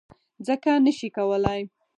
[0.45, 1.61] څکه نه شي کولی.